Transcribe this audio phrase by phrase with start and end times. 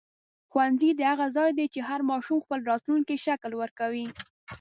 [0.49, 4.05] ښوونځی د هغه ځای دی چې هر ماشوم خپل راتلونکی شکل ورکوي.